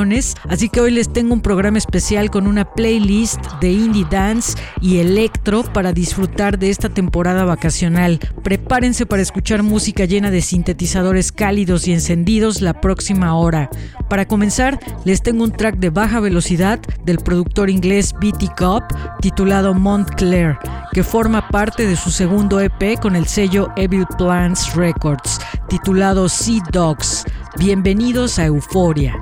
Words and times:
así 0.49 0.69
que 0.69 0.81
hoy 0.81 0.91
les 0.91 1.13
tengo 1.13 1.35
un 1.35 1.41
programa 1.41 1.79
especial 1.79 2.29
con 2.29 2.49
una 2.49 2.65
playlist 2.65 3.41
de 3.61 3.71
indie 3.71 4.07
dance 4.11 4.59
y 4.81 4.99
electro 4.99 5.63
para 5.63 5.93
disfrutar 5.93 6.59
de 6.59 6.71
esta 6.71 6.89
temporada 6.89 7.45
vacacional. 7.45 8.19
Prepárense 8.43 9.07
para 9.07 9.23
escuchar 9.23 9.63
música 9.63 10.05
llena 10.05 10.33
de 10.33 10.43
sintetizadores 10.43 11.31
cálidos 11.31 11.87
y 11.87 11.93
encendidos 11.93 12.61
la 12.61 12.81
próxima 12.81 13.37
hora. 13.37 13.71
Para 14.09 14.27
comenzar, 14.27 14.81
les 15.05 15.23
tengo 15.23 15.45
un 15.45 15.53
track 15.53 15.77
de 15.77 15.91
baja 15.91 16.19
velocidad 16.19 16.81
del 17.05 17.19
productor 17.19 17.71
inglés 17.71 18.13
BT 18.15 18.57
Cop 18.59 18.83
titulado 19.21 19.75
Montclair, 19.75 20.59
que 20.93 21.05
forma 21.05 21.49
parte 21.49 21.87
de 21.87 21.95
su 21.95 22.11
segundo 22.11 22.61
EP 22.61 22.99
con 23.01 23.15
el 23.15 23.27
sello 23.27 23.69
Evil 23.77 24.07
Plants 24.19 24.75
Records, 24.75 25.39
titulado 25.69 26.29
Sea 26.29 26.63
Dogs. 26.73 27.25
Bienvenidos 27.57 28.41
a 28.41 28.47
Euforia. 28.47 29.15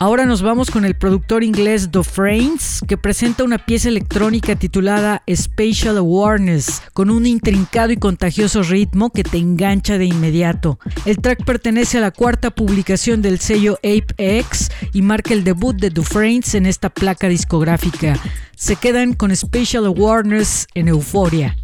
Ahora 0.00 0.26
nos 0.26 0.42
vamos 0.42 0.70
con 0.70 0.84
el 0.84 0.94
productor 0.94 1.42
inglés 1.42 1.90
Dofrains, 1.90 2.82
que 2.86 2.96
presenta 2.96 3.42
una 3.42 3.58
pieza 3.58 3.88
electrónica 3.88 4.54
titulada 4.54 5.24
Spatial 5.28 5.96
Awareness, 5.96 6.82
con 6.92 7.10
un 7.10 7.26
intrincado 7.26 7.90
y 7.90 7.96
contagioso 7.96 8.62
ritmo 8.62 9.10
que 9.10 9.24
te 9.24 9.38
engancha 9.38 9.98
de 9.98 10.04
inmediato. 10.04 10.78
El 11.04 11.18
track 11.18 11.44
pertenece 11.44 11.98
a 11.98 12.00
la 12.00 12.12
cuarta 12.12 12.52
publicación 12.52 13.22
del 13.22 13.40
sello 13.40 13.74
Ape 13.78 14.14
X 14.18 14.70
y 14.92 15.02
marca 15.02 15.34
el 15.34 15.42
debut 15.42 15.74
de 15.74 15.90
Dufresne 15.90 16.58
en 16.58 16.66
esta 16.66 16.90
placa 16.90 17.28
discográfica. 17.28 18.16
Se 18.54 18.76
quedan 18.76 19.14
con 19.14 19.34
Spatial 19.34 19.84
Awareness 19.84 20.68
en 20.74 20.86
Euforia. 20.86 21.56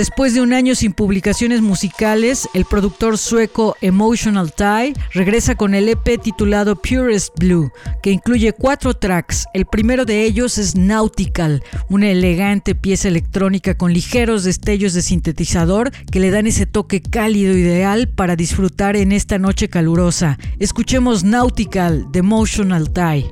Después 0.00 0.32
de 0.32 0.40
un 0.40 0.54
año 0.54 0.74
sin 0.74 0.94
publicaciones 0.94 1.60
musicales, 1.60 2.48
el 2.54 2.64
productor 2.64 3.18
sueco 3.18 3.76
Emotional 3.82 4.50
Tie 4.50 4.94
regresa 5.12 5.56
con 5.56 5.74
el 5.74 5.90
EP 5.90 6.18
titulado 6.18 6.74
Purest 6.76 7.38
Blue, 7.38 7.70
que 8.02 8.10
incluye 8.10 8.54
cuatro 8.54 8.94
tracks. 8.94 9.44
El 9.52 9.66
primero 9.66 10.06
de 10.06 10.24
ellos 10.24 10.56
es 10.56 10.74
Nautical, 10.74 11.62
una 11.90 12.08
elegante 12.08 12.74
pieza 12.74 13.08
electrónica 13.08 13.76
con 13.76 13.92
ligeros 13.92 14.44
destellos 14.44 14.94
de 14.94 15.02
sintetizador 15.02 15.90
que 16.10 16.20
le 16.20 16.30
dan 16.30 16.46
ese 16.46 16.64
toque 16.64 17.02
cálido 17.02 17.52
ideal 17.52 18.08
para 18.08 18.36
disfrutar 18.36 18.96
en 18.96 19.12
esta 19.12 19.38
noche 19.38 19.68
calurosa. 19.68 20.38
Escuchemos 20.58 21.24
Nautical 21.24 22.10
de 22.10 22.20
Emotional 22.20 22.90
Tie. 22.90 23.30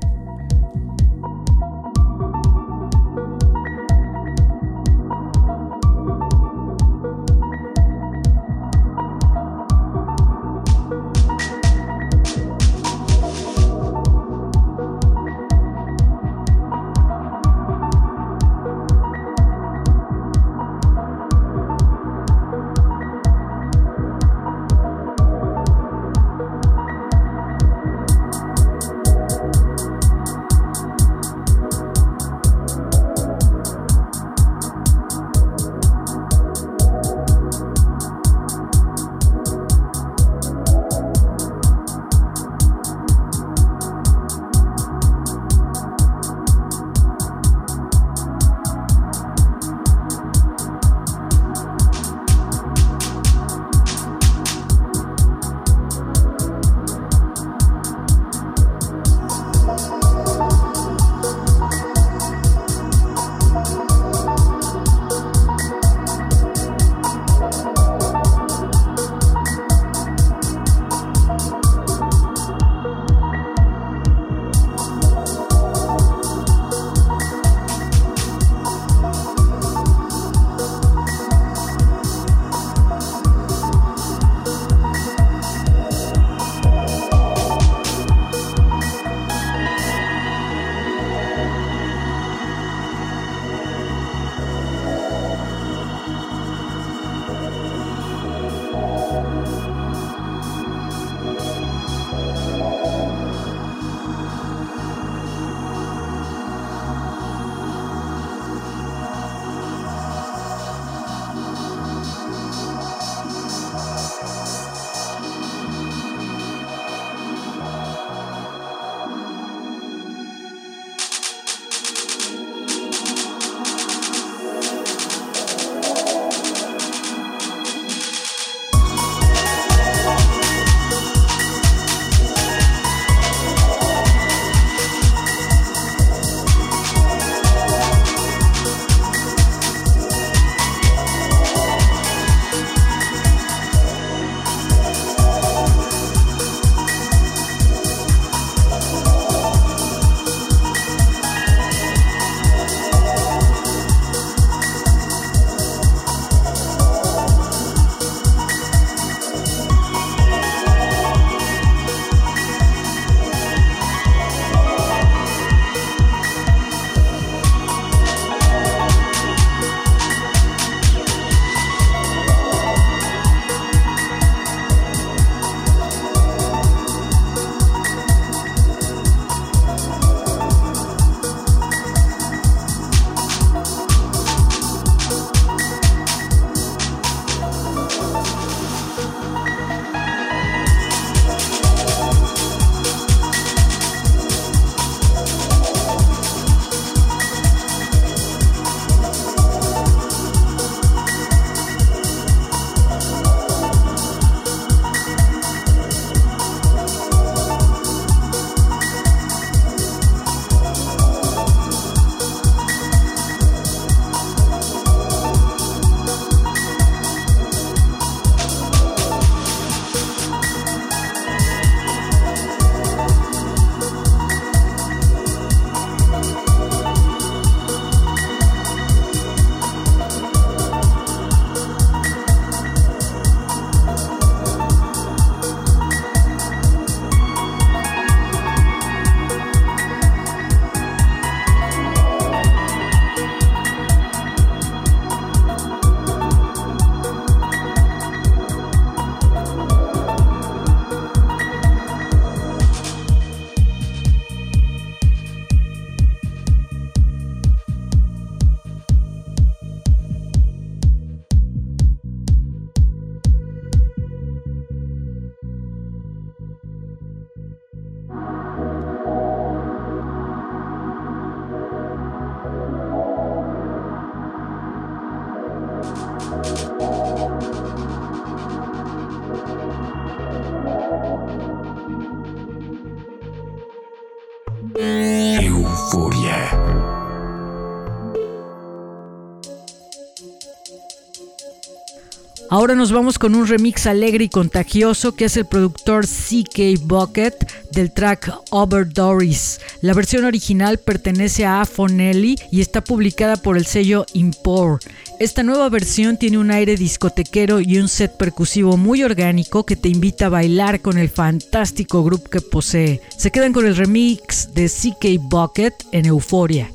Ahora 292.51 292.75
nos 292.75 292.93
vamos 292.93 293.19
con 293.19 293.35
un 293.35 293.47
remix 293.47 293.87
alegre 293.87 294.25
y 294.25 294.29
contagioso 294.31 295.15
que 295.15 295.27
es 295.27 295.37
el 295.37 295.45
productor 295.45 296.07
CK 296.07 296.81
Bucket 296.83 297.35
del 297.73 297.93
track 297.93 298.33
Over 298.51 298.91
Doris. 298.91 299.61
La 299.83 299.93
versión 299.93 300.25
original 300.25 300.79
pertenece 300.79 301.45
a 301.45 301.61
Afonelli 301.61 302.37
y 302.51 302.63
está 302.63 302.83
publicada 302.83 303.37
por 303.37 303.59
el 303.59 303.67
sello 303.67 304.07
Impor. 304.15 304.81
Esta 305.21 305.43
nueva 305.43 305.69
versión 305.69 306.17
tiene 306.17 306.39
un 306.39 306.53
aire 306.53 306.77
discotequero 306.77 307.61
y 307.61 307.79
un 307.79 307.89
set 307.89 308.17
percusivo 308.17 308.77
muy 308.77 309.03
orgánico 309.03 309.67
que 309.67 309.75
te 309.75 309.89
invita 309.89 310.27
a 310.27 310.29
bailar 310.29 310.81
con 310.81 310.97
el 310.97 311.09
fantástico 311.09 312.05
grupo 312.05 312.31
que 312.31 312.41
posee. 312.41 313.01
Se 313.17 313.33
quedan 313.33 313.53
con 313.53 313.67
el 313.67 313.75
remix 313.75 314.55
de 314.55 314.69
CK 314.69 315.21
Bucket 315.21 315.75
en 315.91 316.07
Euforia. 316.07 316.71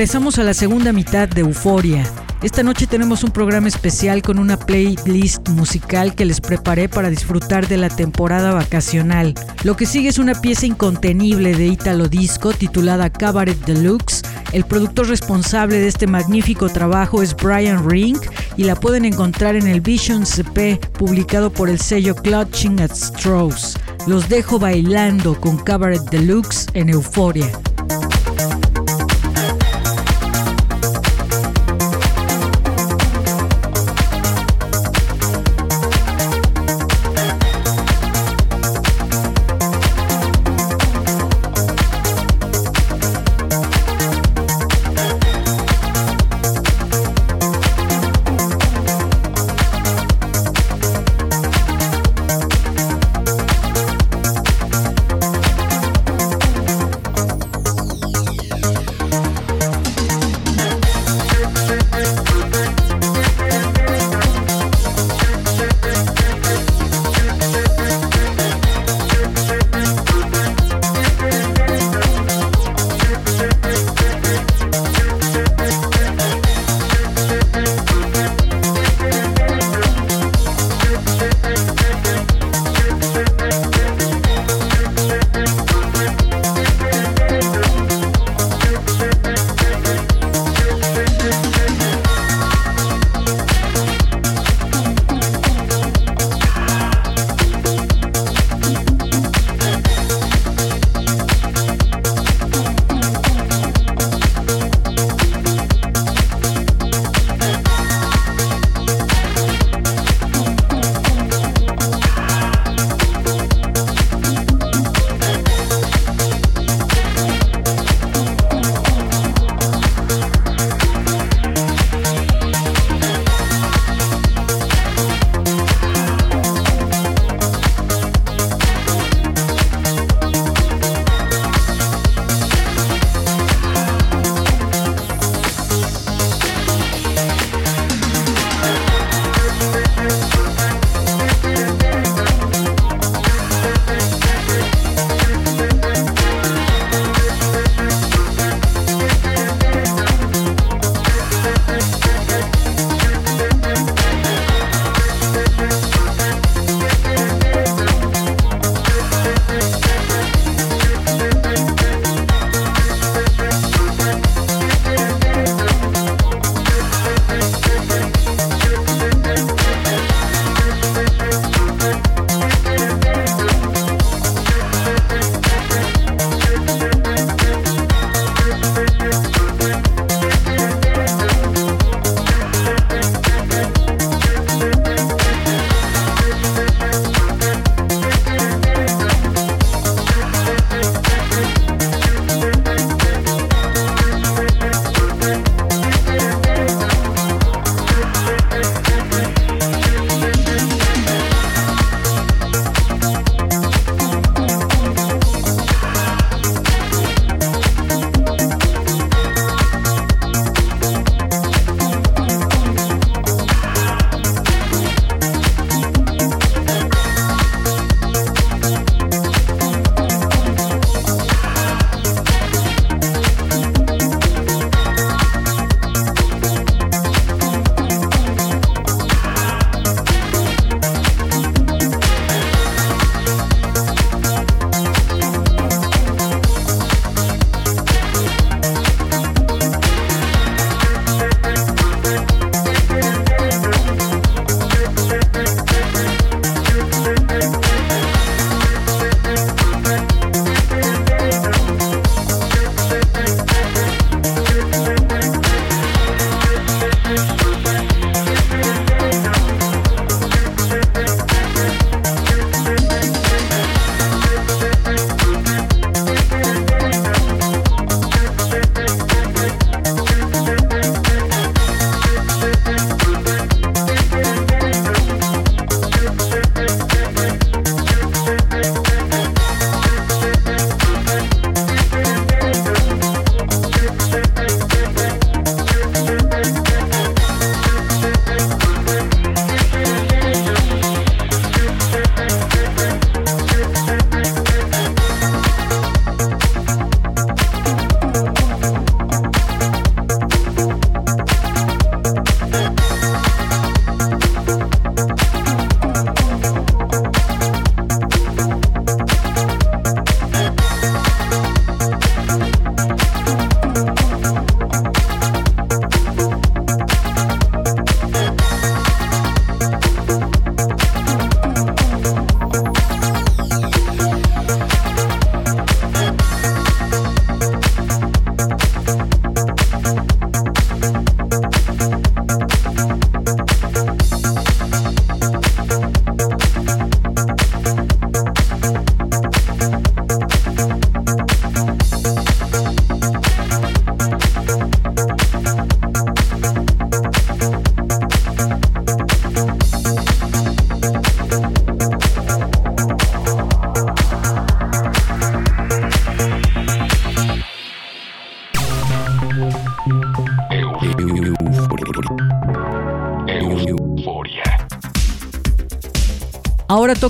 Regresamos 0.00 0.38
a 0.38 0.44
la 0.44 0.54
segunda 0.54 0.94
mitad 0.94 1.28
de 1.28 1.42
Euforia. 1.42 2.10
Esta 2.42 2.62
noche 2.62 2.86
tenemos 2.86 3.22
un 3.22 3.32
programa 3.32 3.68
especial 3.68 4.22
con 4.22 4.38
una 4.38 4.56
playlist 4.56 5.46
musical 5.50 6.14
que 6.14 6.24
les 6.24 6.40
preparé 6.40 6.88
para 6.88 7.10
disfrutar 7.10 7.68
de 7.68 7.76
la 7.76 7.90
temporada 7.90 8.54
vacacional. 8.54 9.34
Lo 9.62 9.76
que 9.76 9.84
sigue 9.84 10.08
es 10.08 10.16
una 10.16 10.40
pieza 10.40 10.64
incontenible 10.64 11.54
de 11.54 11.66
Italo 11.66 12.08
Disco 12.08 12.54
titulada 12.54 13.10
Cabaret 13.10 13.58
Deluxe. 13.66 14.22
El 14.52 14.64
productor 14.64 15.06
responsable 15.06 15.76
de 15.76 15.88
este 15.88 16.06
magnífico 16.06 16.70
trabajo 16.70 17.22
es 17.22 17.36
Brian 17.36 17.86
Ring 17.86 18.16
y 18.56 18.64
la 18.64 18.76
pueden 18.76 19.04
encontrar 19.04 19.54
en 19.54 19.66
el 19.66 19.82
Vision 19.82 20.24
CP 20.24 20.80
publicado 20.98 21.52
por 21.52 21.68
el 21.68 21.78
sello 21.78 22.14
Clutching 22.14 22.80
at 22.80 22.94
Straws. 22.94 23.76
Los 24.06 24.30
dejo 24.30 24.58
bailando 24.58 25.38
con 25.38 25.58
Cabaret 25.58 26.00
Deluxe 26.10 26.68
en 26.72 26.88
Euforia. 26.88 27.52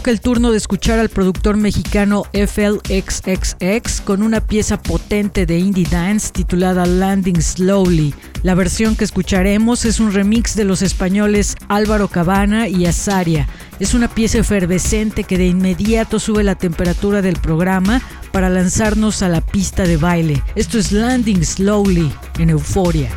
Toca 0.01 0.13
el 0.13 0.23
turno 0.23 0.51
de 0.51 0.57
escuchar 0.57 0.99
al 0.99 1.11
productor 1.11 1.59
mexicano 1.59 2.23
FLXXX 2.33 4.01
con 4.01 4.23
una 4.23 4.41
pieza 4.41 4.81
potente 4.81 5.45
de 5.45 5.59
indie 5.59 5.87
dance 5.91 6.31
titulada 6.33 6.87
Landing 6.87 7.43
Slowly. 7.43 8.15
La 8.43 8.55
versión 8.55 8.97
que 8.97 9.05
escucharemos 9.05 9.85
es 9.85 10.01
un 10.01 10.15
remix 10.15 10.57
de 10.57 10.65
los 10.65 10.81
españoles 10.81 11.55
Álvaro 11.69 12.09
Cabana 12.09 12.67
y 12.67 12.87
Azaria. 12.87 13.47
Es 13.79 13.93
una 13.93 14.09
pieza 14.09 14.39
efervescente 14.39 15.25
que 15.25 15.37
de 15.37 15.49
inmediato 15.49 16.19
sube 16.19 16.45
la 16.45 16.55
temperatura 16.55 17.21
del 17.21 17.37
programa 17.37 18.01
para 18.33 18.49
lanzarnos 18.49 19.21
a 19.21 19.29
la 19.29 19.43
pista 19.43 19.83
de 19.83 19.99
baile. 19.99 20.43
Esto 20.55 20.79
es 20.79 20.93
Landing 20.93 21.45
Slowly 21.45 22.11
en 22.39 22.49
Euforia. 22.49 23.11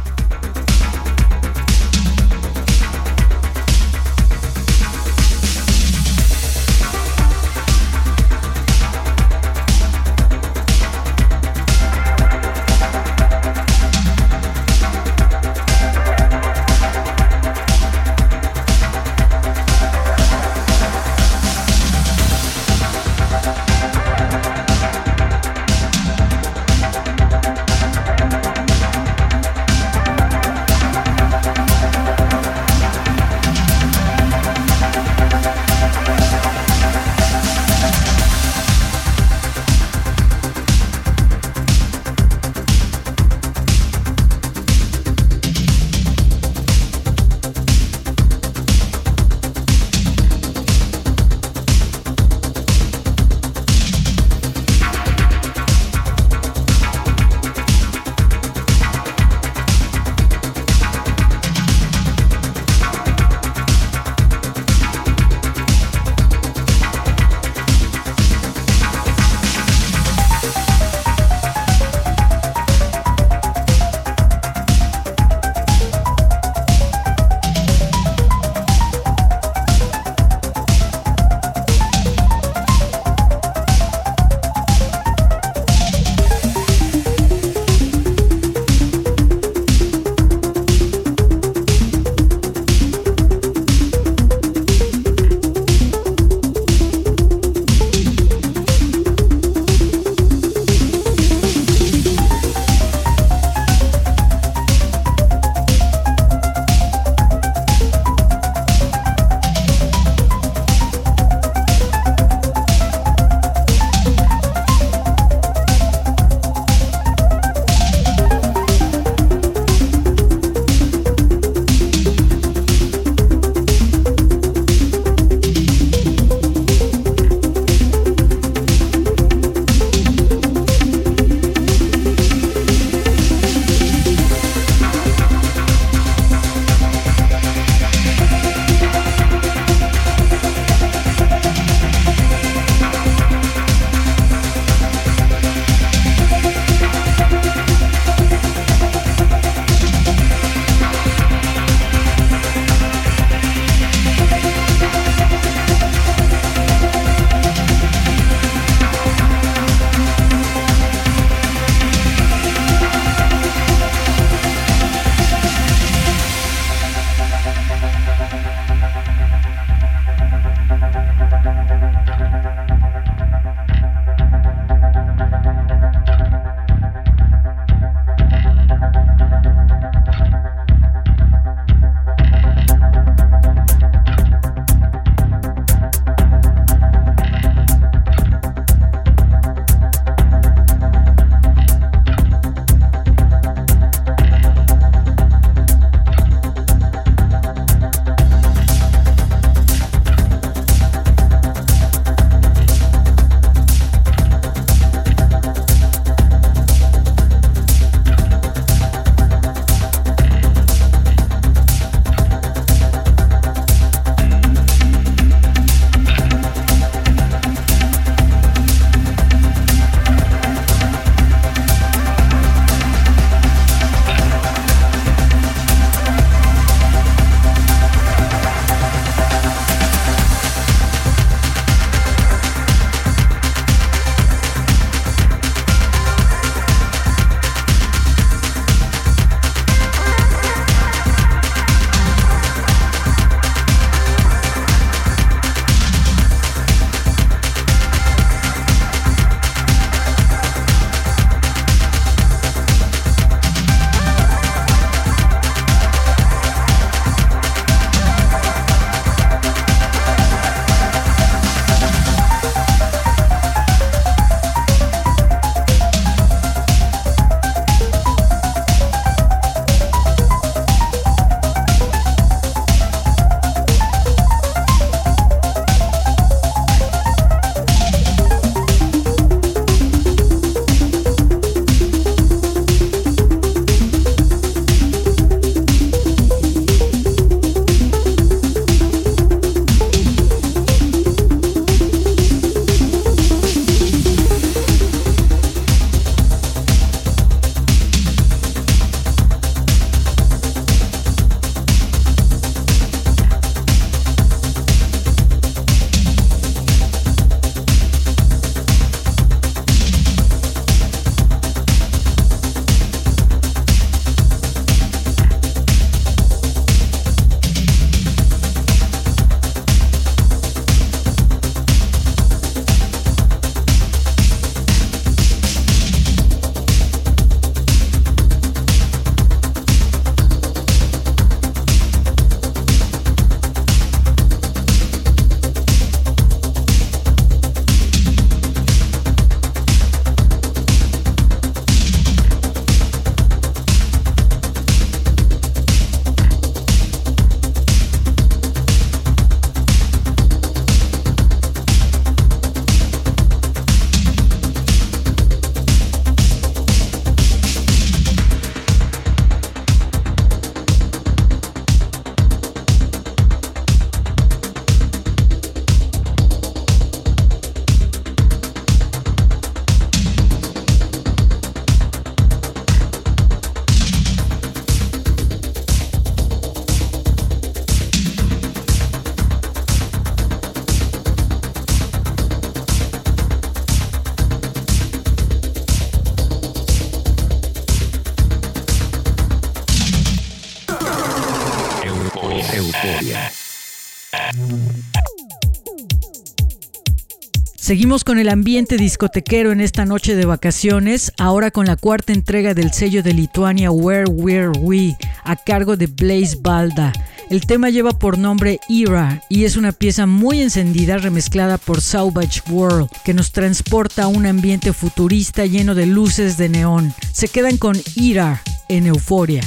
Seguimos 397.73 398.03
con 398.03 398.19
el 398.19 398.29
ambiente 398.29 398.77
discotequero 398.77 399.51
en 399.51 399.59
esta 399.59 399.83
noche 399.83 400.15
de 400.15 400.25
vacaciones, 400.25 401.11
ahora 401.17 401.49
con 401.49 401.65
la 401.65 401.75
cuarta 401.75 402.13
entrega 402.13 402.53
del 402.53 402.71
sello 402.71 403.01
de 403.01 403.15
Lituania 403.15 403.71
Where 403.71 404.05
Were 404.11 404.51
We, 404.59 404.95
a 405.23 405.35
cargo 405.35 405.75
de 405.75 405.87
Blaze 405.87 406.37
Balda. 406.39 406.93
El 407.31 407.47
tema 407.47 407.71
lleva 407.71 407.97
por 407.97 408.19
nombre 408.19 408.59
Era 408.69 409.23
y 409.27 409.45
es 409.45 409.57
una 409.57 409.71
pieza 409.71 410.05
muy 410.05 410.41
encendida 410.41 410.97
remezclada 410.97 411.57
por 411.57 411.81
Sauvage 411.81 412.43
World, 412.47 412.89
que 413.03 413.15
nos 413.15 413.31
transporta 413.31 414.03
a 414.03 414.07
un 414.07 414.27
ambiente 414.27 414.71
futurista 414.71 415.47
lleno 415.47 415.73
de 415.73 415.87
luces 415.87 416.37
de 416.37 416.49
neón. 416.49 416.93
Se 417.11 417.27
quedan 417.27 417.57
con 417.57 417.75
Era 417.95 418.43
en 418.69 418.85
Euforia. 418.85 419.41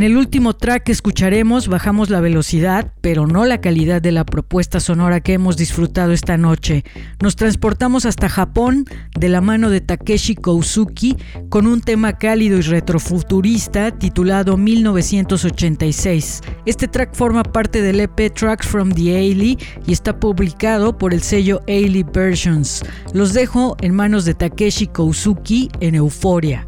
En 0.00 0.04
el 0.06 0.16
último 0.16 0.54
track 0.54 0.84
que 0.84 0.92
escucharemos 0.92 1.68
bajamos 1.68 2.08
la 2.08 2.20
velocidad, 2.20 2.90
pero 3.02 3.26
no 3.26 3.44
la 3.44 3.60
calidad 3.60 4.00
de 4.00 4.12
la 4.12 4.24
propuesta 4.24 4.80
sonora 4.80 5.20
que 5.20 5.34
hemos 5.34 5.58
disfrutado 5.58 6.12
esta 6.12 6.38
noche. 6.38 6.86
Nos 7.20 7.36
transportamos 7.36 8.06
hasta 8.06 8.30
Japón 8.30 8.86
de 9.14 9.28
la 9.28 9.42
mano 9.42 9.68
de 9.68 9.82
Takeshi 9.82 10.36
Kousuki 10.36 11.18
con 11.50 11.66
un 11.66 11.82
tema 11.82 12.16
cálido 12.16 12.56
y 12.56 12.62
retrofuturista 12.62 13.90
titulado 13.90 14.56
1986. 14.56 16.40
Este 16.64 16.88
track 16.88 17.14
forma 17.14 17.42
parte 17.42 17.82
del 17.82 18.00
EP 18.00 18.32
Tracks 18.32 18.66
from 18.66 18.92
the 18.92 19.14
Ailey 19.14 19.58
y 19.86 19.92
está 19.92 20.18
publicado 20.18 20.96
por 20.96 21.12
el 21.12 21.20
sello 21.20 21.60
Ailey 21.68 22.04
Versions. 22.04 22.82
Los 23.12 23.34
dejo 23.34 23.76
en 23.82 23.94
manos 23.94 24.24
de 24.24 24.32
Takeshi 24.32 24.86
Kousuki 24.86 25.68
en 25.80 25.94
Euforia. 25.94 26.66